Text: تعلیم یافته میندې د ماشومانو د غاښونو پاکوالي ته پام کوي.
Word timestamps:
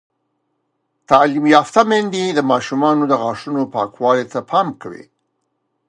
تعلیم 1.09 1.45
یافته 1.55 1.81
میندې 1.89 2.23
د 2.31 2.39
ماشومانو 2.51 3.03
د 3.07 3.13
غاښونو 3.21 3.61
پاکوالي 3.75 4.25
ته 4.31 4.39
پام 4.49 4.67
کوي. 4.81 5.03